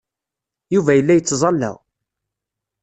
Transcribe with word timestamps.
Yuba 0.73 0.91
yella 0.95 1.13
yettẓalla. 1.15 1.71